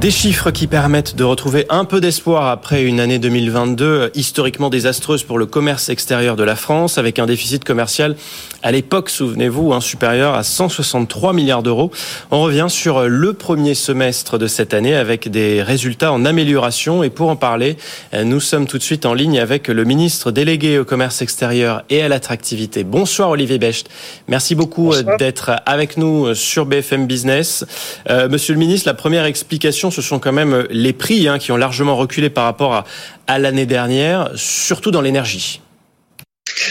Des 0.00 0.10
chiffres 0.10 0.50
qui 0.50 0.66
permettent 0.66 1.14
de 1.14 1.24
retrouver 1.24 1.66
un 1.68 1.84
peu 1.84 2.00
d'espoir 2.00 2.46
après 2.46 2.84
une 2.84 3.00
année 3.00 3.18
2022 3.18 4.12
historiquement 4.14 4.70
désastreuse 4.70 5.24
pour 5.24 5.36
le 5.36 5.44
commerce 5.44 5.90
extérieur 5.90 6.36
de 6.36 6.42
la 6.42 6.56
France, 6.56 6.96
avec 6.96 7.18
un 7.18 7.26
déficit 7.26 7.64
commercial 7.64 8.16
à 8.62 8.72
l'époque, 8.72 9.08
souvenez-vous, 9.08 9.72
hein, 9.72 9.80
supérieur 9.80 10.34
à 10.34 10.42
163 10.42 11.32
milliards 11.32 11.62
d'euros. 11.62 11.90
On 12.30 12.42
revient 12.42 12.66
sur 12.68 13.08
le 13.08 13.32
premier 13.32 13.74
semestre 13.74 14.36
de 14.36 14.46
cette 14.46 14.74
année 14.74 14.94
avec 14.94 15.30
des 15.30 15.62
résultats 15.62 16.12
en 16.12 16.26
amélioration. 16.26 17.02
Et 17.02 17.08
pour 17.08 17.30
en 17.30 17.36
parler, 17.36 17.78
nous 18.12 18.40
sommes 18.40 18.66
tout 18.66 18.76
de 18.76 18.82
suite 18.82 19.06
en 19.06 19.14
ligne 19.14 19.38
avec 19.38 19.68
le 19.68 19.84
ministre 19.84 20.30
délégué 20.30 20.78
au 20.78 20.84
commerce 20.84 21.22
extérieur 21.22 21.84
et 21.88 22.02
à 22.02 22.08
l'attractivité. 22.08 22.84
Bonsoir 22.84 23.30
Olivier 23.30 23.58
Becht. 23.58 23.88
Merci 24.28 24.54
beaucoup 24.54 24.92
d'être 25.18 25.52
avec 25.64 25.96
nous 25.96 26.34
sur 26.34 26.66
BFM 26.66 27.06
Business. 27.06 27.64
Euh, 28.10 28.28
monsieur 28.28 28.52
le 28.52 28.60
ministre, 28.60 28.86
la 28.86 28.94
première 28.94 29.24
explication 29.24 29.89
ce 29.90 30.02
sont 30.02 30.18
quand 30.18 30.32
même 30.32 30.66
les 30.70 30.92
prix 30.92 31.28
hein, 31.28 31.38
qui 31.38 31.52
ont 31.52 31.56
largement 31.56 31.96
reculé 31.96 32.30
par 32.30 32.44
rapport 32.44 32.84
à 33.26 33.38
l'année 33.38 33.66
dernière, 33.66 34.30
surtout 34.34 34.90
dans 34.90 35.00
l'énergie. 35.00 35.60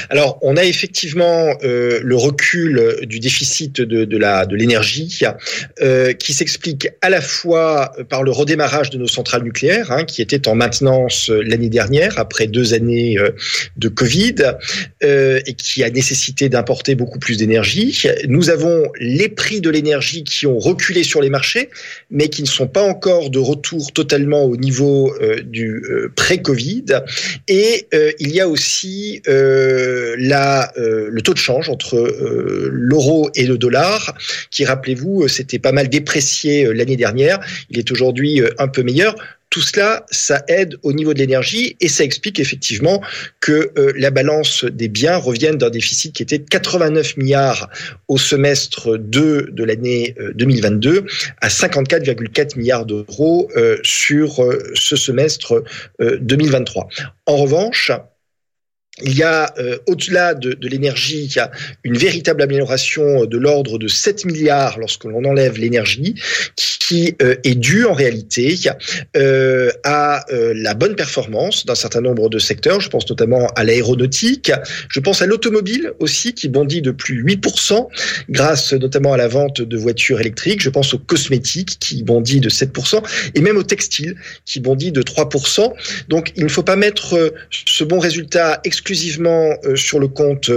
Alors, 0.09 0.39
on 0.41 0.57
a 0.57 0.63
effectivement 0.63 1.55
euh, 1.63 1.99
le 2.03 2.15
recul 2.15 2.97
du 3.03 3.19
déficit 3.19 3.81
de, 3.81 4.05
de 4.05 4.17
la 4.17 4.45
de 4.45 4.55
l'énergie 4.55 5.19
euh, 5.81 6.13
qui 6.13 6.33
s'explique 6.33 6.89
à 7.01 7.09
la 7.09 7.21
fois 7.21 7.93
par 8.09 8.23
le 8.23 8.31
redémarrage 8.31 8.89
de 8.89 8.97
nos 8.97 9.07
centrales 9.07 9.43
nucléaires, 9.43 9.91
hein, 9.91 10.03
qui 10.03 10.21
étaient 10.21 10.47
en 10.47 10.55
maintenance 10.55 11.29
l'année 11.29 11.69
dernière 11.69 12.17
après 12.17 12.47
deux 12.47 12.73
années 12.73 13.17
euh, 13.17 13.29
de 13.77 13.87
Covid 13.87 14.35
euh, 15.03 15.39
et 15.45 15.53
qui 15.53 15.83
a 15.83 15.89
nécessité 15.89 16.49
d'importer 16.49 16.95
beaucoup 16.95 17.19
plus 17.19 17.37
d'énergie. 17.37 18.03
Nous 18.27 18.49
avons 18.49 18.83
les 18.99 19.29
prix 19.29 19.61
de 19.61 19.69
l'énergie 19.69 20.23
qui 20.23 20.47
ont 20.47 20.59
reculé 20.59 21.03
sur 21.03 21.21
les 21.21 21.29
marchés, 21.29 21.69
mais 22.09 22.29
qui 22.29 22.41
ne 22.41 22.47
sont 22.47 22.67
pas 22.67 22.83
encore 22.83 23.29
de 23.29 23.39
retour 23.39 23.91
totalement 23.91 24.43
au 24.43 24.57
niveau 24.57 25.13
euh, 25.21 25.41
du 25.43 25.83
pré-Covid. 26.15 26.85
Et 27.47 27.87
il 28.19 28.31
y 28.31 28.39
a 28.39 28.47
aussi 28.47 29.21
euh, 29.27 29.98
la, 30.17 30.71
euh, 30.77 31.07
le 31.09 31.21
taux 31.21 31.33
de 31.33 31.39
change 31.39 31.69
entre 31.69 31.97
euh, 31.97 32.69
l'euro 32.71 33.29
et 33.35 33.45
le 33.45 33.57
dollar, 33.57 34.15
qui, 34.51 34.65
rappelez-vous, 34.65 35.27
s'était 35.27 35.59
pas 35.59 35.71
mal 35.71 35.89
déprécié 35.89 36.71
l'année 36.73 36.95
dernière. 36.95 37.39
Il 37.69 37.79
est 37.79 37.91
aujourd'hui 37.91 38.41
un 38.57 38.67
peu 38.67 38.83
meilleur 38.83 39.15
tout 39.49 39.61
cela, 39.61 40.05
ça 40.11 40.43
aide 40.47 40.77
au 40.83 40.93
niveau 40.93 41.15
de 41.15 41.17
l'énergie 41.17 41.75
et 41.79 41.87
ça 41.87 42.03
explique 42.03 42.39
effectivement 42.39 43.01
que 43.39 43.73
la 43.95 44.11
balance 44.11 44.63
des 44.63 44.89
biens 44.89 45.17
revienne 45.17 45.57
d'un 45.57 45.71
déficit 45.71 46.13
qui 46.13 46.21
était 46.21 46.37
de 46.37 46.47
89 46.47 47.17
milliards 47.17 47.67
au 48.07 48.19
semestre 48.19 48.97
2 48.97 49.49
de 49.51 49.63
l'année 49.63 50.13
2022 50.35 51.03
à 51.41 51.47
54,4 51.47 52.59
milliards 52.59 52.85
d'euros 52.85 53.49
sur 53.81 54.47
ce 54.75 54.95
semestre 54.95 55.63
2023. 55.99 56.87
En 57.25 57.37
revanche, 57.37 57.91
il 59.01 59.17
y 59.17 59.23
a, 59.23 59.53
euh, 59.57 59.77
au-delà 59.87 60.33
de, 60.33 60.57
l'énergie, 60.67 61.25
il 61.25 61.35
y 61.35 61.39
a 61.39 61.51
une 61.83 61.97
véritable 61.97 62.41
amélioration 62.41 63.25
de 63.25 63.37
l'ordre 63.37 63.77
de 63.77 63.87
7 63.87 64.25
milliards 64.25 64.79
lorsque 64.79 65.05
l'on 65.05 65.23
enlève 65.25 65.57
l'énergie, 65.57 66.15
qui, 66.55 67.15
euh, 67.21 67.35
est 67.43 67.55
due 67.55 67.85
en 67.85 67.93
réalité 67.93 68.57
euh, 69.15 69.71
à 69.83 70.25
euh, 70.31 70.53
la 70.55 70.73
bonne 70.73 70.95
performance 70.95 71.65
d'un 71.65 71.75
certain 71.75 72.01
nombre 72.01 72.29
de 72.29 72.39
secteurs. 72.39 72.81
Je 72.81 72.89
pense 72.89 73.07
notamment 73.07 73.47
à 73.55 73.63
l'aéronautique, 73.63 74.51
je 74.89 74.99
pense 74.99 75.21
à 75.21 75.27
l'automobile 75.27 75.93
aussi, 75.99 76.33
qui 76.33 76.49
bondit 76.49 76.81
de 76.81 76.91
plus 76.91 77.23
8%, 77.23 77.87
grâce 78.29 78.73
notamment 78.73 79.13
à 79.13 79.17
la 79.17 79.27
vente 79.27 79.61
de 79.61 79.77
voitures 79.77 80.19
électriques. 80.19 80.61
Je 80.61 80.69
pense 80.69 80.93
aux 80.93 80.99
cosmétiques, 80.99 81.77
qui 81.79 82.01
bondit 82.03 82.39
de 82.39 82.49
7%, 82.49 83.03
et 83.35 83.41
même 83.41 83.57
au 83.57 83.63
textile, 83.63 84.15
qui 84.45 84.59
bondit 84.59 84.91
de 84.91 85.03
3%. 85.03 85.71
Donc 86.07 86.31
il 86.35 86.43
ne 86.43 86.49
faut 86.49 86.63
pas 86.63 86.75
mettre 86.75 87.33
ce 87.51 87.83
bon 87.83 87.99
résultat 87.99 88.61
exclusivement 88.63 88.88
exclusivement 88.89 89.53
euh, 89.65 89.75
sur 89.75 89.99
le 89.99 90.07
compte 90.07 90.49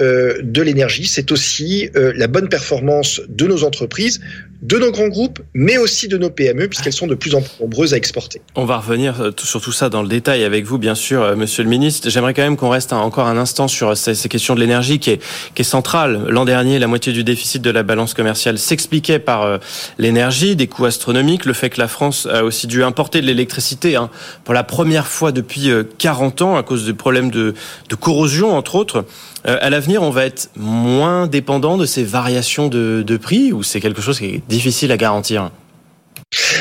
euh, 0.00 0.34
de 0.42 0.62
l'énergie, 0.62 1.06
c'est 1.06 1.30
aussi 1.30 1.88
euh, 1.94 2.12
la 2.16 2.26
bonne 2.26 2.48
performance 2.48 3.20
de 3.28 3.46
nos 3.46 3.62
entreprises, 3.62 4.20
de 4.60 4.76
nos 4.78 4.90
grands 4.90 5.06
groupes, 5.06 5.38
mais 5.54 5.78
aussi 5.78 6.08
de 6.08 6.18
nos 6.18 6.30
PME, 6.30 6.66
puisqu'elles 6.66 6.94
sont 6.94 7.06
de 7.06 7.14
plus 7.14 7.36
en 7.36 7.42
plus 7.42 7.52
nombreuses 7.60 7.94
à 7.94 7.96
exporter. 7.96 8.40
On 8.56 8.64
va 8.64 8.78
revenir 8.78 9.32
sur 9.38 9.60
tout 9.60 9.70
ça 9.70 9.88
dans 9.88 10.02
le 10.02 10.08
détail 10.08 10.42
avec 10.44 10.64
vous, 10.64 10.78
bien 10.78 10.94
sûr, 10.94 11.36
Monsieur 11.36 11.62
le 11.62 11.68
Ministre. 11.68 12.08
J'aimerais 12.08 12.32
quand 12.32 12.42
même 12.42 12.56
qu'on 12.56 12.70
reste 12.70 12.94
encore 12.94 13.28
un 13.28 13.36
instant 13.36 13.68
sur 13.68 13.94
ces, 13.96 14.16
questions 14.28 14.54
de 14.54 14.60
l'énergie 14.60 14.98
qui 14.98 15.10
est, 15.10 15.22
qui 15.54 15.60
est 15.60 15.64
centrale. 15.64 16.24
L'an 16.30 16.46
dernier, 16.46 16.78
la 16.78 16.86
moitié 16.86 17.12
du 17.12 17.22
déficit 17.22 17.60
de 17.60 17.70
la 17.70 17.82
balance 17.82 18.14
commerciale 18.14 18.58
s'expliquait 18.58 19.18
par 19.18 19.60
l'énergie, 19.98 20.56
des 20.56 20.66
coûts 20.68 20.86
astronomiques, 20.86 21.44
le 21.44 21.52
fait 21.52 21.68
que 21.68 21.78
la 21.78 21.86
France 21.86 22.26
a 22.26 22.42
aussi 22.42 22.66
dû 22.66 22.82
importer 22.82 23.20
de 23.20 23.26
l'électricité 23.26 23.94
hein, 23.94 24.08
pour 24.44 24.54
la 24.54 24.64
première 24.64 25.06
fois 25.06 25.32
depuis 25.32 25.70
40 25.98 26.42
ans 26.42 26.56
à 26.56 26.62
cause 26.62 26.86
des 26.86 26.94
problèmes 26.94 27.30
de, 27.30 27.54
de 27.88 27.94
corrosion, 27.94 28.56
entre 28.56 28.74
autres. 28.74 29.04
Euh, 29.46 29.58
à 29.60 29.70
l'avenir, 29.70 30.02
on 30.02 30.10
va 30.10 30.24
être 30.24 30.50
moins 30.56 31.26
dépendant 31.26 31.76
de 31.76 31.86
ces 31.86 32.04
variations 32.04 32.68
de, 32.68 33.02
de 33.06 33.16
prix 33.16 33.52
ou 33.52 33.62
c'est 33.62 33.80
quelque 33.80 34.02
chose 34.02 34.18
qui 34.18 34.26
est 34.26 34.42
difficile 34.48 34.92
à 34.92 34.96
garantir? 34.96 35.50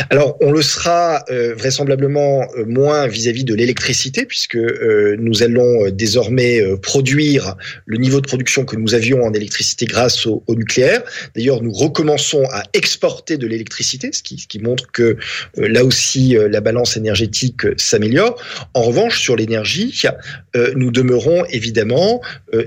Alors, 0.09 0.37
on 0.41 0.51
le 0.51 0.61
sera 0.61 1.23
euh, 1.29 1.53
vraisemblablement 1.55 2.47
euh, 2.57 2.65
moins 2.65 3.07
vis-à-vis 3.07 3.43
de 3.43 3.53
l'électricité, 3.53 4.25
puisque 4.25 4.55
euh, 4.55 5.15
nous 5.19 5.43
allons 5.43 5.89
désormais 5.89 6.61
produire 6.81 7.55
le 7.85 7.97
niveau 7.97 8.21
de 8.21 8.27
production 8.27 8.65
que 8.65 8.75
nous 8.75 8.93
avions 8.93 9.23
en 9.23 9.33
électricité 9.33 9.85
grâce 9.85 10.25
au, 10.25 10.43
nucléaire. 10.49 11.03
D'ailleurs, 11.35 11.61
nous 11.61 11.71
recommençons 11.71 12.43
à 12.51 12.63
exporter 12.73 13.37
de 13.37 13.47
l'électricité, 13.47 14.11
ce 14.11 14.23
qui, 14.23 14.37
ce 14.37 14.47
qui, 14.47 14.59
montre 14.59 14.91
que 14.91 15.17
là 15.57 15.83
aussi 15.83 16.35
la 16.49 16.61
balance 16.61 16.95
énergétique 16.95 17.61
s'améliore. 17.77 18.41
En 18.73 18.83
revanche, 18.83 19.21
sur 19.21 19.35
l'énergie, 19.35 20.01
nous 20.75 20.91
demeurons 20.91 21.43
évidemment 21.49 22.21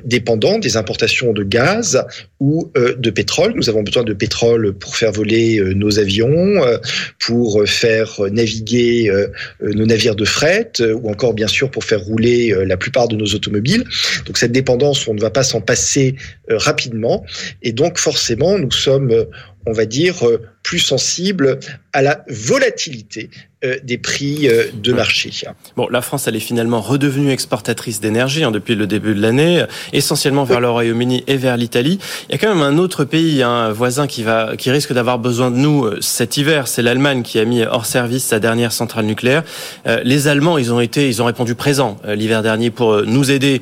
dépendants 0.04 0.58
des 0.58 0.76
importations 0.76 1.32
de 1.32 1.42
gaz 1.42 2.04
ou 2.40 2.70
de 2.74 3.10
pétrole. 3.10 3.54
Nous 3.54 3.70
avons 3.70 3.82
besoin 3.82 4.04
de 4.04 4.12
pétrole 4.12 4.74
pour 4.74 4.96
faire 4.96 5.12
voler 5.12 5.60
nos 5.74 5.98
avions 5.98 6.60
pour 7.18 7.62
faire 7.66 8.20
naviguer 8.30 9.10
euh, 9.10 9.28
nos 9.60 9.86
navires 9.86 10.14
de 10.14 10.24
fret 10.24 10.70
euh, 10.80 10.94
ou 10.94 11.10
encore 11.10 11.34
bien 11.34 11.48
sûr 11.48 11.70
pour 11.70 11.84
faire 11.84 12.00
rouler 12.00 12.52
euh, 12.52 12.64
la 12.64 12.76
plupart 12.76 13.08
de 13.08 13.16
nos 13.16 13.26
automobiles. 13.26 13.84
Donc 14.26 14.38
cette 14.38 14.52
dépendance, 14.52 15.08
on 15.08 15.14
ne 15.14 15.20
va 15.20 15.30
pas 15.30 15.42
s'en 15.42 15.60
passer 15.60 16.14
rapidement 16.48 17.24
et 17.62 17.72
donc 17.72 17.98
forcément 17.98 18.58
nous 18.58 18.70
sommes, 18.70 19.12
on 19.66 19.72
va 19.72 19.86
dire, 19.86 20.16
plus 20.62 20.78
sensibles 20.78 21.58
à 21.92 22.02
la 22.02 22.24
volatilité 22.28 23.30
euh, 23.64 23.76
des 23.82 23.98
prix 23.98 24.48
euh, 24.48 24.66
de 24.72 24.92
marché. 24.92 25.32
Bon, 25.76 25.88
la 25.90 26.00
France, 26.00 26.28
elle 26.28 26.36
est 26.36 26.40
finalement 26.40 26.80
redevenue 26.80 27.30
exportatrice 27.30 28.00
d'énergie 28.00 28.44
hein, 28.44 28.52
depuis 28.52 28.76
le 28.76 28.86
début 28.86 29.16
de 29.16 29.20
l'année, 29.20 29.64
essentiellement 29.92 30.44
vers 30.44 30.60
le 30.60 30.70
Royaume-Uni 30.70 31.24
et 31.26 31.36
vers 31.36 31.56
l'Italie. 31.56 31.98
Il 32.28 32.32
y 32.32 32.34
a 32.36 32.38
quand 32.38 32.54
même 32.54 32.62
un 32.62 32.78
autre 32.78 33.02
pays, 33.04 33.42
un 33.42 33.50
hein, 33.50 33.72
voisin, 33.72 34.06
qui 34.06 34.22
va, 34.22 34.56
qui 34.56 34.70
risque 34.70 34.92
d'avoir 34.92 35.18
besoin 35.18 35.50
de 35.50 35.56
nous 35.56 35.86
euh, 35.86 35.98
cet 36.00 36.36
hiver. 36.36 36.68
C'est 36.68 36.82
l'Allemagne 36.82 37.22
qui 37.22 37.40
a 37.40 37.44
mis 37.44 37.64
hors 37.64 37.86
service 37.86 38.26
sa 38.26 38.38
dernière 38.38 38.70
centrale 38.70 39.06
nucléaire. 39.06 39.42
les 40.04 40.28
Allemands, 40.28 40.56
ils 40.56 40.72
ont 40.72 40.80
été, 40.80 41.08
ils 41.08 41.20
ont 41.20 41.24
répondu 41.24 41.56
présent 41.56 41.98
l'hiver 42.06 42.42
dernier 42.42 42.70
pour 42.70 43.02
nous 43.06 43.30
aider 43.30 43.60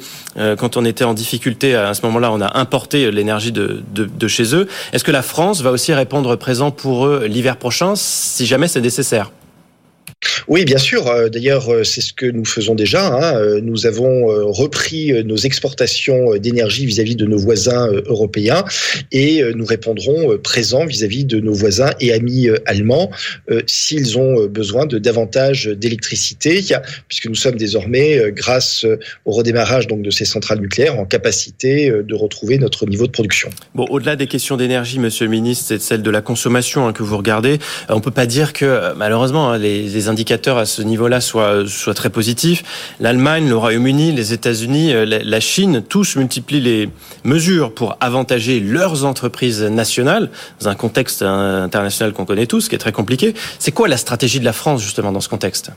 quand 0.58 0.76
on 0.76 0.84
était 0.84 1.04
en 1.04 1.14
difficulté. 1.14 1.74
À 1.74 1.94
ce 1.94 2.02
moment-là, 2.06 2.32
on 2.32 2.40
a 2.40 2.58
importé 2.58 3.10
l'énergie 3.10 3.52
de, 3.52 3.82
de, 3.94 4.04
de 4.04 4.28
chez 4.28 4.54
eux. 4.54 4.68
Est-ce 4.92 5.04
que 5.04 5.12
la 5.12 5.22
France 5.22 5.62
va 5.62 5.70
aussi 5.70 5.85
répondre 5.94 6.36
présent 6.36 6.70
pour 6.70 7.06
eux 7.06 7.26
l'hiver 7.26 7.56
prochain, 7.56 7.94
si 7.96 8.46
jamais 8.46 8.68
c'est 8.68 8.80
nécessaire? 8.80 9.30
Oui, 10.48 10.64
bien 10.64 10.78
sûr. 10.78 11.06
Euh, 11.08 11.28
d'ailleurs, 11.28 11.72
euh, 11.72 11.84
c'est 11.84 12.00
ce 12.00 12.12
que 12.12 12.26
nous 12.26 12.44
faisons 12.44 12.74
déjà. 12.74 13.06
Hein. 13.06 13.36
Euh, 13.36 13.60
nous 13.62 13.86
avons 13.86 14.26
repris 14.52 15.12
nos 15.24 15.36
exportations 15.36 16.36
d'énergie 16.36 16.86
vis-à-vis 16.86 17.16
de 17.16 17.26
nos 17.26 17.38
voisins 17.38 17.88
européens 18.06 18.64
et 19.12 19.42
nous 19.54 19.64
répondrons 19.64 20.36
présents 20.38 20.84
vis-à-vis 20.84 21.24
de 21.24 21.40
nos 21.40 21.52
voisins 21.52 21.90
et 22.00 22.12
amis 22.12 22.48
allemands 22.66 23.10
s'ils 23.66 24.18
ont 24.18 24.46
besoin 24.46 24.86
de 24.86 24.98
davantage 24.98 25.66
d'électricité, 25.66 26.62
puisque 27.08 27.26
nous 27.26 27.34
sommes 27.34 27.56
désormais, 27.56 28.32
grâce 28.32 28.86
au 29.24 29.32
redémarrage 29.32 29.86
donc 29.86 30.02
de 30.02 30.10
ces 30.10 30.24
centrales 30.24 30.60
nucléaires, 30.60 30.98
en 30.98 31.04
capacité 31.04 31.90
de 31.90 32.14
retrouver 32.14 32.58
notre 32.58 32.86
niveau 32.86 33.06
de 33.06 33.12
production. 33.12 33.50
Bon, 33.74 33.86
au-delà 33.90 34.16
des 34.16 34.26
questions 34.26 34.56
d'énergie, 34.56 34.98
Monsieur 34.98 35.26
le 35.26 35.30
Ministre, 35.30 35.66
c'est 35.68 35.80
celle 35.80 36.02
de 36.02 36.10
la 36.10 36.20
consommation 36.20 36.86
hein, 36.86 36.92
que 36.92 37.02
vous 37.02 37.16
regardez. 37.16 37.58
On 37.88 38.00
peut 38.00 38.10
pas 38.10 38.26
dire 38.26 38.52
que, 38.52 38.94
malheureusement, 38.94 39.52
hein, 39.52 39.58
les, 39.58 39.82
les 39.82 40.08
indicateurs 40.16 40.56
à 40.56 40.64
ce 40.64 40.80
niveau-là 40.80 41.20
soient, 41.20 41.64
très 41.94 42.08
positifs. 42.08 42.64
L'Allemagne, 43.00 43.46
le 43.50 43.56
Royaume-Uni, 43.56 44.12
les 44.12 44.32
États-Unis, 44.32 44.94
euh, 44.94 45.04
la 45.04 45.40
Chine, 45.40 45.82
tous 45.86 46.16
multiplient 46.16 46.62
les 46.62 46.88
mesures 47.22 47.74
pour 47.74 47.98
avantager 48.00 48.58
leurs 48.60 49.04
entreprises 49.04 49.62
nationales 49.62 50.30
dans 50.60 50.68
un 50.68 50.74
contexte 50.74 51.20
international 51.20 52.14
qu'on 52.14 52.24
connaît 52.24 52.46
tous, 52.46 52.70
qui 52.70 52.74
est 52.74 52.78
très 52.78 52.92
compliqué. 52.92 53.34
C'est 53.58 53.72
quoi 53.72 53.88
la 53.88 53.98
stratégie 53.98 54.40
de 54.40 54.46
la 54.46 54.54
France 54.54 54.82
justement 54.82 55.12
dans 55.12 55.20
ce 55.20 55.28
contexte? 55.28 55.70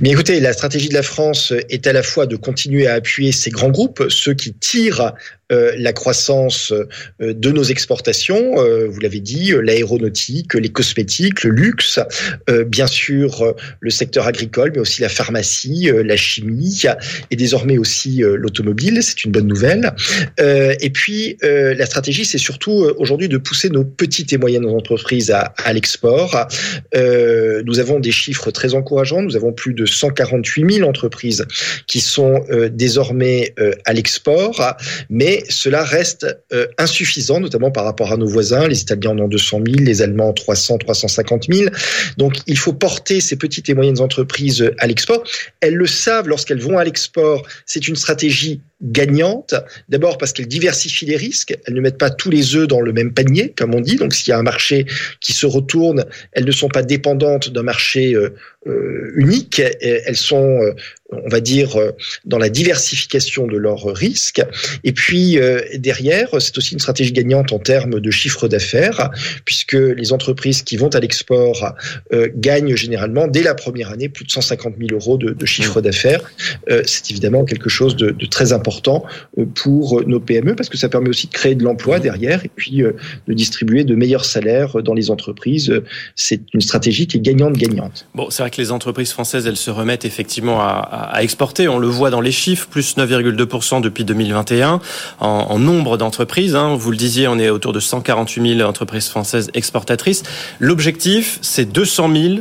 Mais 0.00 0.10
écoutez, 0.10 0.40
la 0.40 0.52
stratégie 0.52 0.88
de 0.88 0.94
la 0.94 1.02
France 1.02 1.52
est 1.70 1.86
à 1.86 1.92
la 1.92 2.02
fois 2.02 2.26
de 2.26 2.36
continuer 2.36 2.86
à 2.86 2.94
appuyer 2.94 3.32
ces 3.32 3.50
grands 3.50 3.70
groupes, 3.70 4.04
ceux 4.08 4.34
qui 4.34 4.52
tirent 4.52 5.12
la 5.50 5.92
croissance 5.92 6.72
de 7.20 7.50
nos 7.50 7.62
exportations, 7.62 8.54
vous 8.88 9.00
l'avez 9.00 9.20
dit, 9.20 9.52
l'aéronautique, 9.62 10.54
les 10.54 10.70
cosmétiques, 10.70 11.44
le 11.44 11.50
luxe, 11.50 12.00
bien 12.66 12.86
sûr 12.86 13.54
le 13.80 13.90
secteur 13.90 14.26
agricole, 14.26 14.72
mais 14.74 14.80
aussi 14.80 15.00
la 15.00 15.08
pharmacie, 15.08 15.90
la 15.92 16.16
chimie 16.16 16.82
et 17.30 17.36
désormais 17.36 17.78
aussi 17.78 18.22
l'automobile. 18.24 19.02
C'est 19.02 19.24
une 19.24 19.32
bonne 19.32 19.46
nouvelle. 19.46 19.92
et 20.38 20.90
puis 20.90 21.36
la 21.42 21.86
stratégie, 21.86 22.24
c'est 22.24 22.38
surtout 22.38 22.86
aujourd'hui 22.98 23.28
de 23.28 23.38
pousser 23.38 23.68
nos 23.70 23.84
petites 23.84 24.32
et 24.32 24.38
moyennes 24.38 24.66
entreprises 24.66 25.30
à, 25.30 25.72
l'export. 25.72 26.46
nous 26.94 27.78
avons 27.78 28.00
des 28.00 28.12
chiffres 28.12 28.50
très 28.50 28.74
encourageants. 28.74 29.22
Nous 29.22 29.36
avons 29.36 29.52
plus 29.52 29.74
de 29.74 29.86
148 29.86 30.74
000 30.76 30.88
entreprises 30.88 31.44
qui 31.86 32.00
sont 32.00 32.44
euh, 32.50 32.68
désormais 32.68 33.54
euh, 33.58 33.72
à 33.84 33.92
l'export, 33.92 34.74
mais 35.10 35.33
cela 35.48 35.82
reste 35.82 36.26
euh, 36.52 36.66
insuffisant, 36.78 37.40
notamment 37.40 37.70
par 37.70 37.84
rapport 37.84 38.12
à 38.12 38.16
nos 38.16 38.26
voisins. 38.26 38.68
Les 38.68 38.80
Italiens 38.80 39.10
en 39.10 39.18
ont 39.20 39.28
200 39.28 39.62
000, 39.66 39.78
les 39.80 40.02
Allemands 40.02 40.32
300, 40.32 40.78
350 40.78 41.46
000. 41.50 41.70
Donc, 42.16 42.36
il 42.46 42.58
faut 42.58 42.72
porter 42.72 43.20
ces 43.20 43.36
petites 43.36 43.68
et 43.68 43.74
moyennes 43.74 44.00
entreprises 44.00 44.70
à 44.78 44.86
l'export. 44.86 45.24
Elles 45.60 45.74
le 45.74 45.86
savent 45.86 46.28
lorsqu'elles 46.28 46.60
vont 46.60 46.78
à 46.78 46.84
l'export. 46.84 47.42
C'est 47.66 47.88
une 47.88 47.96
stratégie 47.96 48.60
gagnante. 48.82 49.54
D'abord 49.88 50.18
parce 50.18 50.32
qu'elles 50.32 50.48
diversifient 50.48 51.06
les 51.06 51.16
risques. 51.16 51.56
Elles 51.66 51.74
ne 51.74 51.80
mettent 51.80 51.98
pas 51.98 52.10
tous 52.10 52.30
les 52.30 52.56
œufs 52.56 52.68
dans 52.68 52.80
le 52.80 52.92
même 52.92 53.12
panier, 53.12 53.52
comme 53.56 53.74
on 53.74 53.80
dit. 53.80 53.96
Donc, 53.96 54.14
s'il 54.14 54.30
y 54.30 54.32
a 54.32 54.38
un 54.38 54.42
marché 54.42 54.86
qui 55.20 55.32
se 55.32 55.46
retourne, 55.46 56.04
elles 56.32 56.44
ne 56.44 56.52
sont 56.52 56.68
pas 56.68 56.82
dépendantes 56.82 57.50
d'un 57.50 57.62
marché 57.62 58.16
euh, 58.66 59.12
uniques. 59.16 59.60
Elles 59.60 60.16
sont, 60.16 60.62
euh, 60.62 60.72
on 61.12 61.28
va 61.28 61.40
dire, 61.40 61.76
euh, 61.76 61.92
dans 62.24 62.38
la 62.38 62.48
diversification 62.48 63.46
de 63.46 63.58
leurs 63.58 63.84
risques. 63.84 64.42
Et 64.84 64.92
puis 64.92 65.38
derrière, 65.74 66.30
c'est 66.40 66.56
aussi 66.56 66.72
une 66.72 66.80
stratégie 66.80 67.12
gagnante 67.12 67.52
en 67.52 67.58
termes 67.58 68.00
de 68.00 68.10
chiffre 68.10 68.48
d'affaires, 68.48 69.10
puisque 69.44 69.74
les 69.74 70.12
entreprises 70.12 70.62
qui 70.62 70.76
vont 70.76 70.88
à 70.88 71.00
l'export 71.00 71.74
gagnent 72.36 72.74
généralement 72.74 73.26
dès 73.26 73.42
la 73.42 73.54
première 73.54 73.90
année 73.90 74.08
plus 74.08 74.24
de 74.24 74.30
150 74.30 74.74
000 74.78 74.98
euros 74.98 75.18
de, 75.18 75.30
de 75.30 75.46
chiffre 75.46 75.80
d'affaires. 75.80 76.22
c'est 76.84 77.10
évidemment 77.10 77.44
quelque 77.44 77.68
chose 77.68 77.96
de, 77.96 78.10
de, 78.10 78.26
très 78.26 78.52
important 78.52 78.63
pour 79.54 80.02
nos 80.06 80.20
PME 80.20 80.56
parce 80.56 80.68
que 80.68 80.76
ça 80.76 80.88
permet 80.88 81.08
aussi 81.08 81.26
de 81.28 81.32
créer 81.32 81.54
de 81.54 81.62
l'emploi 81.62 82.00
derrière 82.00 82.44
et 82.44 82.50
puis 82.54 82.82
de 82.82 83.32
distribuer 83.32 83.84
de 83.84 83.94
meilleurs 83.94 84.24
salaires 84.24 84.82
dans 84.82 84.94
les 84.94 85.10
entreprises. 85.10 85.72
C'est 86.14 86.40
une 86.52 86.60
stratégie 86.60 87.06
qui 87.06 87.18
est 87.18 87.20
gagnante-gagnante. 87.20 88.06
Bon, 88.14 88.30
c'est 88.30 88.42
vrai 88.42 88.50
que 88.50 88.60
les 88.60 88.72
entreprises 88.72 89.12
françaises, 89.12 89.46
elles 89.46 89.56
se 89.56 89.70
remettent 89.70 90.04
effectivement 90.04 90.60
à, 90.60 91.18
exporter. 91.20 91.68
On 91.68 91.78
le 91.78 91.86
voit 91.86 92.10
dans 92.10 92.20
les 92.20 92.32
chiffres, 92.32 92.66
plus 92.68 92.96
9,2% 92.96 93.80
depuis 93.80 94.04
2021 94.04 94.80
en, 95.20 95.58
nombre 95.58 95.96
d'entreprises. 95.96 96.54
Hein. 96.54 96.76
Vous 96.76 96.90
le 96.90 96.96
disiez, 96.96 97.28
on 97.28 97.38
est 97.38 97.50
autour 97.50 97.72
de 97.72 97.80
148 97.80 98.56
000 98.56 98.68
entreprises 98.68 99.08
françaises 99.08 99.50
exportatrices. 99.54 100.22
L'objectif, 100.58 101.38
c'est 101.42 101.70
200 101.70 102.12
000 102.12 102.34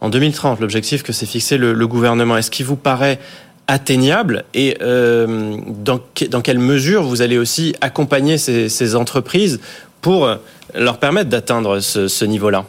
en 0.00 0.08
2030. 0.08 0.60
L'objectif 0.60 1.02
que 1.02 1.12
s'est 1.12 1.26
fixé 1.26 1.56
le, 1.56 1.86
gouvernement. 1.86 2.36
Est-ce 2.36 2.50
qu'il 2.50 2.66
vous 2.66 2.76
paraît 2.76 3.18
atteignable 3.66 4.44
et 4.54 4.76
euh, 4.80 5.56
dans, 5.68 6.00
dans, 6.30 6.40
quelle 6.40 6.58
mesure 6.58 7.02
vous 7.02 7.22
allez 7.22 7.38
aussi 7.38 7.74
accompagner 7.80 8.38
ces, 8.38 8.94
entreprises 8.94 9.60
pour 10.00 10.28
leur 10.74 10.98
permettre 10.98 11.30
d'atteindre 11.30 11.80
ce 11.80 12.24
niveau-là? 12.24 12.66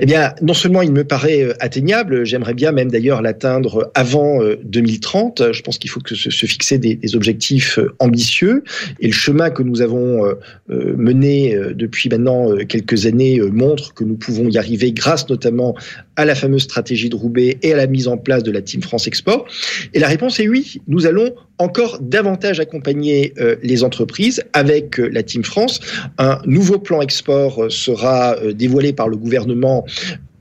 Eh 0.00 0.06
bien, 0.06 0.34
non 0.42 0.54
seulement 0.54 0.82
il 0.82 0.92
me 0.92 1.04
paraît 1.04 1.42
euh, 1.42 1.54
atteignable, 1.60 2.24
j'aimerais 2.24 2.54
bien 2.54 2.72
même 2.72 2.90
d'ailleurs 2.90 3.22
l'atteindre 3.22 3.90
avant 3.94 4.40
2030. 4.62 5.40
Euh, 5.40 5.52
Je 5.52 5.62
pense 5.62 5.78
qu'il 5.78 5.90
faut 5.90 6.00
que 6.00 6.14
se, 6.14 6.46
fixer 6.46 6.78
des, 6.78 6.98
objectifs 7.14 7.78
euh, 7.78 7.94
ambitieux. 7.98 8.64
Et 9.00 9.06
le 9.08 9.12
chemin 9.12 9.50
que 9.50 9.62
nous 9.62 9.80
avons 9.82 10.22
mené 10.68 11.56
depuis 11.74 12.08
maintenant 12.08 12.56
quelques 12.66 13.06
années 13.06 13.40
montre 13.40 13.94
que 13.94 14.04
nous 14.04 14.16
pouvons 14.16 14.48
y 14.48 14.58
arriver 14.58 14.92
grâce 14.92 15.28
notamment 15.28 15.74
à 16.16 16.24
la 16.24 16.34
fameuse 16.34 16.62
stratégie 16.62 17.08
de 17.08 17.16
Roubaix 17.16 17.58
et 17.62 17.72
à 17.72 17.76
la 17.76 17.86
mise 17.86 18.08
en 18.08 18.16
place 18.16 18.42
de 18.42 18.50
la 18.50 18.62
Team 18.62 18.82
France 18.82 19.06
Export. 19.06 19.46
Et 19.94 19.98
la 19.98 20.08
réponse 20.08 20.40
est 20.40 20.48
oui, 20.48 20.80
nous 20.86 21.06
allons 21.06 21.34
encore 21.58 21.98
davantage 22.00 22.60
accompagner 22.60 23.34
les 23.62 23.84
entreprises 23.84 24.42
avec 24.52 24.98
la 24.98 25.22
Team 25.22 25.44
France. 25.44 25.80
Un 26.18 26.40
nouveau 26.46 26.78
plan 26.78 27.00
export 27.00 27.66
sera 27.70 28.36
dévoilé 28.54 28.92
par 28.92 29.08
le 29.08 29.16
gouvernement 29.16 29.84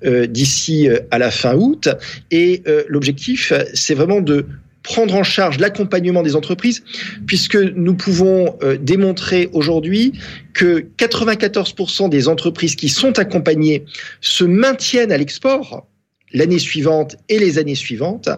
euh, 0.05 0.27
d'ici 0.27 0.87
euh, 0.87 0.99
à 1.09 1.17
la 1.17 1.31
fin 1.31 1.55
août. 1.55 1.89
Et 2.29 2.61
euh, 2.67 2.83
l'objectif, 2.87 3.51
c'est 3.73 3.95
vraiment 3.95 4.21
de 4.21 4.45
prendre 4.83 5.15
en 5.15 5.23
charge 5.23 5.57
l'accompagnement 5.57 6.21
des 6.21 6.35
entreprises, 6.35 6.83
puisque 7.25 7.55
nous 7.55 7.95
pouvons 7.95 8.57
démontrer 8.79 9.49
aujourd'hui 9.51 10.13
que 10.53 10.85
94% 10.97 12.09
des 12.09 12.27
entreprises 12.27 12.75
qui 12.75 12.87
sont 12.87 13.17
accompagnées 13.19 13.83
se 14.21 14.45
maintiennent 14.45 15.11
à 15.11 15.17
l'export 15.17 15.87
l'année 16.33 16.59
suivante 16.59 17.15
et 17.29 17.39
les 17.39 17.57
années 17.57 17.75
suivantes, 17.75 18.29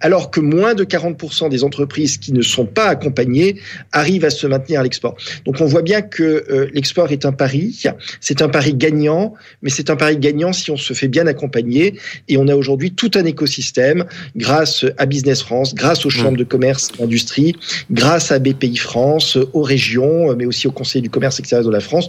alors 0.00 0.30
que 0.30 0.40
moins 0.40 0.74
de 0.74 0.84
40% 0.84 1.48
des 1.48 1.64
entreprises 1.64 2.18
qui 2.18 2.32
ne 2.32 2.42
sont 2.42 2.66
pas 2.66 2.86
accompagnées 2.86 3.58
arrivent 3.90 4.24
à 4.24 4.30
se 4.30 4.46
maintenir 4.46 4.80
à 4.80 4.82
l'export. 4.82 5.16
Donc 5.44 5.60
on 5.60 5.66
voit 5.66 5.82
bien 5.82 6.02
que 6.02 6.22
euh, 6.22 6.68
l'export 6.72 7.10
est 7.10 7.24
un 7.26 7.32
pari, 7.32 7.82
c'est 8.20 8.42
un 8.42 8.48
pari 8.48 8.74
gagnant, 8.74 9.34
mais 9.62 9.70
c'est 9.70 9.90
un 9.90 9.96
pari 9.96 10.16
gagnant 10.18 10.52
si 10.52 10.70
on 10.70 10.76
se 10.76 10.92
fait 10.94 11.08
bien 11.08 11.26
accompagner. 11.26 11.98
Et 12.28 12.36
on 12.36 12.46
a 12.48 12.54
aujourd'hui 12.54 12.92
tout 12.92 13.10
un 13.14 13.24
écosystème 13.24 14.04
grâce 14.36 14.84
à 14.98 15.06
Business 15.06 15.42
France, 15.42 15.74
grâce 15.74 16.06
aux 16.06 16.10
chambres 16.10 16.38
de 16.38 16.44
commerce 16.44 16.90
et 16.94 16.98
d'industrie, 16.98 17.56
grâce 17.90 18.30
à 18.30 18.38
BPI 18.38 18.76
France, 18.76 19.36
aux 19.52 19.62
régions, 19.62 20.34
mais 20.36 20.46
aussi 20.46 20.68
au 20.68 20.72
Conseil 20.72 21.02
du 21.02 21.10
commerce 21.10 21.38
extérieur 21.40 21.66
de 21.66 21.72
la 21.72 21.80
France 21.80 22.08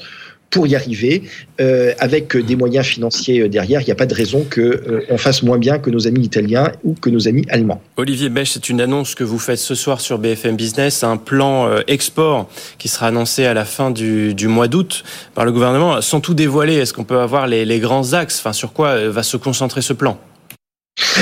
pour 0.50 0.68
y 0.68 0.76
arriver, 0.76 1.24
euh, 1.60 1.94
avec 1.98 2.38
des 2.38 2.56
moyens 2.56 2.86
financiers 2.86 3.42
euh, 3.42 3.50
derrière. 3.50 3.82
Il 3.82 3.86
n'y 3.86 3.92
a 3.92 3.96
pas 3.96 4.06
de 4.06 4.14
raison 4.14 4.46
qu'on 4.54 4.62
euh, 4.62 5.18
fasse 5.18 5.42
moins 5.42 5.58
bien 5.58 5.80
que 5.80 5.90
nos 5.90 6.08
amis 6.08 6.22
italiens 6.22 6.72
ou 6.84 6.94
que 6.94 7.10
nos 7.10 7.28
amis 7.28 7.44
allemands. 7.50 7.82
Olivier 7.98 8.30
Bech, 8.30 8.50
c'est 8.50 8.70
une 8.70 8.80
annonce 8.80 9.16
que 9.16 9.24
vous 9.24 9.40
faites 9.40 9.58
ce 9.58 9.74
soir 9.74 10.00
sur 10.00 10.20
BFM 10.20 10.56
Business, 10.56 11.04
un 11.04 11.18
plan 11.18 11.70
export 11.88 12.50
qui 12.78 12.88
sera 12.88 13.08
annoncé 13.08 13.46
à 13.46 13.54
la 13.54 13.66
fin 13.66 13.90
du, 13.90 14.48
mois 14.48 14.68
d'août 14.68 15.04
par 15.34 15.46
le 15.46 15.52
gouvernement. 15.52 16.02
Sans 16.02 16.22
tout 16.22 16.36
dévoiler, 16.36 16.76
est-ce 16.76 16.94
qu'on 16.94 17.04
peut 17.04 17.20
avoir 17.20 17.48
les, 17.48 17.66
les 17.66 17.80
grands 17.80 18.14
axes? 18.14 18.38
Enfin, 18.40 18.54
Sur 18.54 18.74
quoi 18.74 19.10
va 19.10 19.24
se 19.24 19.38
concentrer 19.38 19.82
ce 19.82 19.94
plan? 19.94 20.20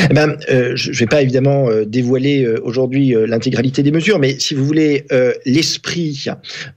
Eh 0.10 0.14
ben, 0.14 0.38
euh, 0.50 0.74
je 0.76 0.92
ne 0.92 0.96
vais 0.96 1.06
pas 1.06 1.22
évidemment 1.22 1.70
euh, 1.70 1.86
dévoiler 1.86 2.44
euh, 2.44 2.60
aujourd'hui 2.64 3.14
l'intégralité 3.28 3.84
des 3.84 3.92
mesures, 3.92 4.20
mais 4.20 4.40
si 4.40 4.54
vous 4.54 4.66
voulez, 4.66 5.06
l'esprit 5.46 6.26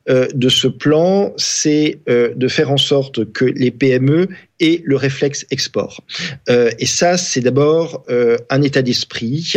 de 0.06 0.49
ce 0.49 0.69
plan, 0.69 1.32
c'est 1.36 1.98
de 2.06 2.48
faire 2.48 2.70
en 2.70 2.77
sorte 2.77 3.31
que 3.32 3.44
les 3.44 3.70
PME 3.70 4.29
aient 4.61 4.82
le 4.84 4.96
réflexe 4.96 5.46
export. 5.51 6.03
et 6.49 6.87
ça, 6.87 7.17
c'est 7.17 7.41
d'abord 7.41 8.05
un 8.51 8.63
état 8.63 8.82
d'esprit 8.82 9.55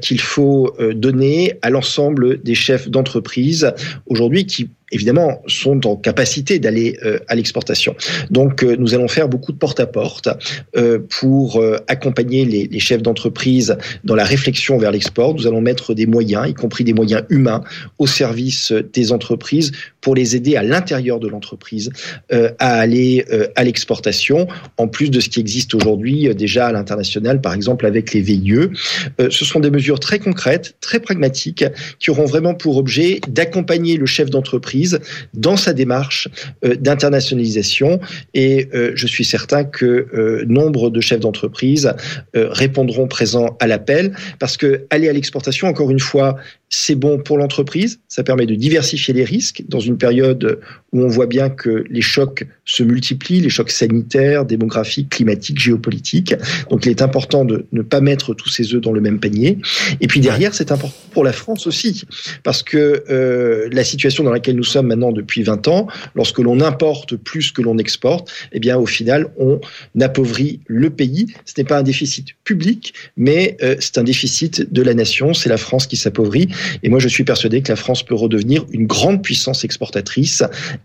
qu'il 0.00 0.20
faut 0.20 0.74
donner 0.94 1.58
à 1.62 1.70
l'ensemble 1.70 2.42
des 2.42 2.54
chefs 2.54 2.88
d'entreprise 2.88 3.72
aujourd'hui 4.06 4.46
qui 4.46 4.70
évidemment, 4.92 5.42
sont 5.46 5.86
en 5.86 5.96
capacité 5.96 6.58
d'aller 6.58 6.98
euh, 7.04 7.18
à 7.28 7.34
l'exportation. 7.34 7.96
Donc, 8.30 8.62
euh, 8.62 8.76
nous 8.78 8.94
allons 8.94 9.08
faire 9.08 9.28
beaucoup 9.28 9.52
de 9.52 9.58
porte-à-porte 9.58 10.28
euh, 10.76 11.00
pour 11.20 11.62
accompagner 11.88 12.44
les, 12.44 12.68
les 12.68 12.78
chefs 12.78 13.02
d'entreprise 13.02 13.76
dans 14.04 14.14
la 14.14 14.24
réflexion 14.24 14.78
vers 14.78 14.90
l'export. 14.90 15.34
Nous 15.34 15.46
allons 15.46 15.60
mettre 15.60 15.94
des 15.94 16.06
moyens, 16.06 16.48
y 16.48 16.54
compris 16.54 16.84
des 16.84 16.92
moyens 16.92 17.24
humains, 17.30 17.62
au 17.98 18.06
service 18.06 18.72
des 18.92 19.12
entreprises 19.12 19.72
pour 20.06 20.14
les 20.14 20.36
aider 20.36 20.54
à 20.54 20.62
l'intérieur 20.62 21.18
de 21.18 21.26
l'entreprise 21.26 21.90
à 22.30 22.78
aller 22.78 23.24
à 23.56 23.64
l'exportation, 23.64 24.46
en 24.76 24.86
plus 24.86 25.10
de 25.10 25.18
ce 25.18 25.28
qui 25.28 25.40
existe 25.40 25.74
aujourd'hui 25.74 26.32
déjà 26.32 26.68
à 26.68 26.72
l'international, 26.72 27.40
par 27.40 27.54
exemple 27.54 27.86
avec 27.86 28.14
les 28.14 28.20
VIE. 28.20 28.70
ce 29.18 29.44
sont 29.44 29.58
des 29.58 29.70
mesures 29.70 29.98
très 29.98 30.20
concrètes, 30.20 30.76
très 30.80 31.00
pragmatiques, 31.00 31.64
qui 31.98 32.10
auront 32.10 32.26
vraiment 32.26 32.54
pour 32.54 32.76
objet 32.76 33.20
d'accompagner 33.26 33.96
le 33.96 34.06
chef 34.06 34.30
d'entreprise 34.30 35.00
dans 35.34 35.56
sa 35.56 35.72
démarche 35.72 36.28
euh, 36.64 36.74
d'internationalisation. 36.76 38.00
Et 38.34 38.68
euh, 38.74 38.92
je 38.94 39.06
suis 39.06 39.24
certain 39.24 39.64
que 39.64 40.06
euh, 40.14 40.44
nombre 40.46 40.90
de 40.90 41.00
chefs 41.00 41.20
d'entreprise 41.20 41.92
répondront 42.34 43.08
présents 43.08 43.56
à 43.60 43.66
l'appel 43.66 44.14
parce 44.38 44.56
que 44.56 44.86
aller 44.90 45.08
à 45.08 45.12
l'exportation, 45.12 45.68
encore 45.68 45.90
une 45.90 46.00
fois, 46.00 46.36
c'est 46.68 46.94
bon 46.94 47.18
pour 47.18 47.38
l'entreprise, 47.38 48.00
ça 48.08 48.22
permet 48.22 48.46
de 48.46 48.54
diversifier 48.54 49.14
les 49.14 49.24
risques 49.24 49.62
dans 49.68 49.80
une 49.80 49.95
période 49.96 50.60
où 50.92 51.02
on 51.02 51.08
voit 51.08 51.26
bien 51.26 51.50
que 51.50 51.84
les 51.90 52.00
chocs 52.00 52.46
se 52.64 52.82
multiplient, 52.82 53.40
les 53.40 53.50
chocs 53.50 53.70
sanitaires, 53.70 54.44
démographiques, 54.44 55.10
climatiques, 55.10 55.58
géopolitiques. 55.58 56.34
Donc 56.70 56.86
il 56.86 56.90
est 56.90 57.02
important 57.02 57.44
de 57.44 57.66
ne 57.72 57.82
pas 57.82 58.00
mettre 58.00 58.34
tous 58.34 58.48
ces 58.48 58.74
œufs 58.74 58.80
dans 58.80 58.92
le 58.92 59.00
même 59.00 59.18
panier. 59.20 59.58
Et 60.00 60.06
puis 60.06 60.20
derrière, 60.20 60.54
c'est 60.54 60.72
important 60.72 60.94
pour 61.10 61.24
la 61.24 61.32
France 61.32 61.66
aussi, 61.66 62.04
parce 62.42 62.62
que 62.62 63.04
euh, 63.10 63.68
la 63.72 63.84
situation 63.84 64.24
dans 64.24 64.30
laquelle 64.30 64.56
nous 64.56 64.64
sommes 64.64 64.86
maintenant 64.86 65.12
depuis 65.12 65.42
20 65.42 65.68
ans, 65.68 65.86
lorsque 66.14 66.38
l'on 66.38 66.60
importe 66.60 67.16
plus 67.16 67.52
que 67.52 67.62
l'on 67.62 67.78
exporte, 67.78 68.32
eh 68.52 68.60
bien 68.60 68.78
au 68.78 68.86
final, 68.86 69.28
on 69.38 69.60
appauvrit 70.00 70.60
le 70.66 70.90
pays. 70.90 71.26
Ce 71.44 71.54
n'est 71.58 71.64
pas 71.64 71.78
un 71.78 71.82
déficit 71.82 72.28
public, 72.44 72.94
mais 73.16 73.56
euh, 73.62 73.76
c'est 73.80 73.98
un 73.98 74.04
déficit 74.04 74.72
de 74.72 74.82
la 74.82 74.94
nation. 74.94 75.34
C'est 75.34 75.48
la 75.48 75.56
France 75.56 75.86
qui 75.86 75.96
s'appauvrit. 75.96 76.48
Et 76.82 76.88
moi, 76.88 76.98
je 76.98 77.08
suis 77.08 77.24
persuadé 77.24 77.62
que 77.62 77.70
la 77.70 77.76
France 77.76 78.02
peut 78.02 78.14
redevenir 78.14 78.64
une 78.70 78.86
grande 78.86 79.22
puissance 79.22 79.64
exportatrice 79.64 79.85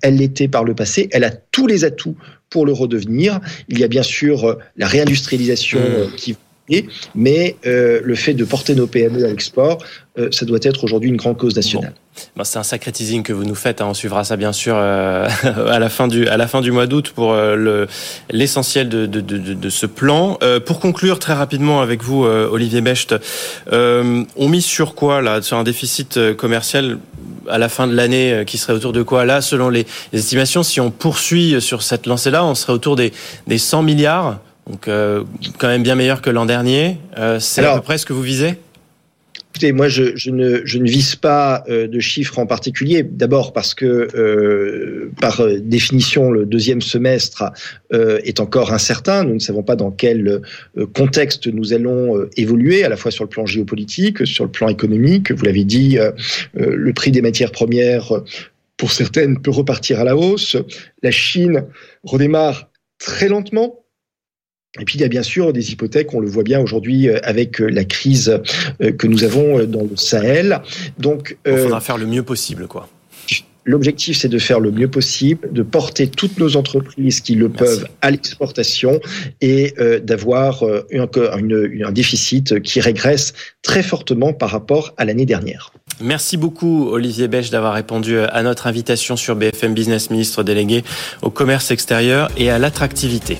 elle 0.01 0.15
l'était 0.15 0.47
par 0.47 0.63
le 0.63 0.73
passé. 0.73 1.09
Elle 1.11 1.23
a 1.23 1.31
tous 1.31 1.67
les 1.67 1.83
atouts 1.83 2.15
pour 2.49 2.65
le 2.65 2.73
redevenir. 2.73 3.39
Il 3.69 3.79
y 3.79 3.83
a 3.83 3.87
bien 3.87 4.03
sûr 4.03 4.47
euh, 4.47 4.59
la 4.75 4.87
réindustrialisation 4.87 5.79
mmh. 5.79 5.83
euh, 5.83 6.07
mais 7.15 7.55
euh, 7.65 8.01
le 8.03 8.15
fait 8.15 8.33
de 8.33 8.43
porter 8.43 8.75
nos 8.75 8.87
PME 8.87 9.23
à 9.25 9.27
l'export, 9.27 9.79
ça 10.31 10.45
doit 10.45 10.59
être 10.61 10.83
aujourd'hui 10.83 11.09
une 11.09 11.15
grande 11.15 11.37
cause 11.37 11.55
nationale. 11.55 11.93
c'est 12.43 12.59
un 12.59 12.63
sacré 12.63 12.91
teasing 12.91 13.23
que 13.23 13.31
vous 13.31 13.45
nous 13.45 13.55
faites. 13.55 13.79
Hein. 13.79 13.87
On 13.89 13.93
suivra 13.93 14.25
ça 14.25 14.35
bien 14.35 14.51
sûr 14.51 14.75
à 14.75 15.79
la 15.79 15.89
fin 15.89 16.09
du 16.09 16.27
à 16.27 16.35
la 16.35 16.47
fin 16.47 16.59
du 16.59 16.71
mois 16.71 16.85
d'août 16.85 17.13
pour 17.15 17.33
l'essentiel 18.29 18.89
de, 18.89 19.69
ce 19.69 19.85
plan. 19.85 20.37
pour 20.65 20.81
conclure 20.81 21.17
très 21.17 21.33
rapidement 21.33 21.81
avec 21.81 22.03
vous, 22.03 22.25
Olivier 22.25 22.81
Becht, 22.81 23.15
on 23.71 24.49
mise 24.49 24.65
sur 24.65 24.95
quoi 24.95 25.21
là 25.21 25.41
sur 25.41 25.55
un 25.55 25.63
déficit 25.63 26.35
commercial 26.35 26.97
à 27.49 27.57
la 27.57 27.69
fin 27.69 27.87
de 27.87 27.93
l'année 27.93 28.33
euh, 28.33 28.43
qui 28.43 28.57
serait 28.57 28.73
autour 28.73 28.93
de 28.93 29.03
quoi 29.03 29.25
Là, 29.25 29.41
selon 29.41 29.69
les, 29.69 29.85
estimations, 30.13 30.63
si 30.63 30.79
on 30.79 30.91
poursuit 30.91 31.61
sur 31.61 31.81
cette 31.81 32.05
lancée-là, 32.05 32.45
on 32.45 32.55
serait 32.55 32.73
autour 32.73 32.95
des 32.95 33.11
100 33.57 33.83
milliards. 33.83 34.39
Donc, 34.71 34.87
euh, 34.87 35.25
quand 35.57 35.67
même 35.67 35.83
bien 35.83 35.95
meilleur 35.95 36.21
que 36.21 36.29
l'an 36.29 36.45
dernier. 36.45 36.97
Euh, 37.17 37.39
c'est 37.39 37.63
à 37.65 37.75
peu 37.75 37.81
près 37.81 37.97
ce 37.97 38.05
que 38.05 38.13
vous 38.13 38.21
visez? 38.21 38.55
Écoutez, 39.49 39.73
moi, 39.73 39.89
je, 39.89 40.15
je, 40.15 40.31
ne, 40.31 40.61
je, 40.63 40.77
ne, 40.77 40.89
vise 40.89 41.17
pas 41.17 41.65
euh, 41.67 41.85
de 41.85 41.99
chiffres 41.99 42.39
en 42.39 42.45
particulier. 42.45 43.03
D'abord 43.03 43.51
parce 43.51 43.73
que, 43.73 44.07
euh, 44.15 45.11
par 45.19 45.45
définition, 45.59 46.31
le 46.31 46.45
deuxième 46.45 46.81
semestre 46.81 47.43
euh, 47.91 48.21
est 48.23 48.39
encore 48.39 48.71
incertain. 48.71 49.25
Nous 49.25 49.33
ne 49.33 49.39
savons 49.39 49.61
pas 49.61 49.75
dans 49.75 49.91
quel 49.91 50.41
contexte 50.93 51.47
nous 51.47 51.73
allons 51.73 52.25
évoluer, 52.37 52.85
à 52.85 52.89
la 52.89 52.95
fois 52.95 53.11
sur 53.11 53.25
le 53.25 53.29
plan 53.29 53.45
géopolitique, 53.45 54.25
sur 54.25 54.45
le 54.45 54.51
plan 54.51 54.69
économique. 54.69 55.33
Vous 55.33 55.43
l'avez 55.43 55.65
dit, 55.65 55.97
le 56.53 56.93
prix 56.93 57.11
des 57.11 57.21
matières 57.21 57.51
premières, 57.51 58.09
pour 58.77 58.93
certaines, 58.93 59.41
peut 59.41 59.51
repartir 59.51 59.99
à 59.99 60.05
la 60.05 60.15
hausse. 60.15 60.55
La 61.03 61.11
Chine 61.11 61.65
redémarre 62.05 62.69
très 62.99 63.27
lentement 63.27 63.80
et 64.79 64.85
puis 64.85 64.97
il 64.97 65.01
y 65.01 65.03
a 65.03 65.09
bien 65.09 65.23
sûr 65.23 65.51
des 65.51 65.73
hypothèques, 65.73 66.13
on 66.13 66.21
le 66.21 66.29
voit 66.29 66.43
bien 66.43 66.61
aujourd'hui 66.61 67.09
euh, 67.09 67.19
avec 67.23 67.59
euh, 67.59 67.67
la 67.67 67.83
crise 67.83 68.39
euh, 68.81 68.91
que 68.93 69.05
nous 69.05 69.25
avons 69.25 69.65
dans 69.65 69.81
le 69.81 69.97
Sahel. 69.97 70.61
Donc, 70.97 71.37
il 71.45 71.57
faudra 71.57 71.81
faire 71.81 71.97
le 71.97 72.05
mieux 72.05 72.23
possible, 72.23 72.67
quoi. 72.67 72.87
L'objectif, 73.63 74.17
c'est 74.17 74.27
de 74.27 74.39
faire 74.39 74.59
le 74.59 74.71
mieux 74.71 74.87
possible, 74.87 75.51
de 75.53 75.61
porter 75.61 76.07
toutes 76.07 76.39
nos 76.39 76.55
entreprises 76.55 77.21
qui 77.21 77.35
le 77.35 77.47
peuvent 77.47 77.87
à 78.01 78.09
l'exportation 78.09 78.99
et 79.39 79.75
d'avoir 80.01 80.63
un 80.91 81.91
déficit 81.91 82.59
qui 82.61 82.81
régresse 82.81 83.33
très 83.61 83.83
fortement 83.83 84.33
par 84.33 84.49
rapport 84.49 84.95
à 84.97 85.05
l'année 85.05 85.27
dernière. 85.27 85.71
Merci 86.01 86.37
beaucoup 86.37 86.87
Olivier 86.89 87.27
Bech 87.27 87.51
d'avoir 87.51 87.75
répondu 87.75 88.17
à 88.17 88.41
notre 88.41 88.65
invitation 88.65 89.15
sur 89.15 89.35
BFM 89.35 89.75
Business, 89.75 90.09
ministre 90.09 90.41
délégué 90.41 90.83
au 91.21 91.29
commerce 91.29 91.69
extérieur 91.69 92.31
et 92.37 92.49
à 92.49 92.57
l'attractivité. 92.57 93.37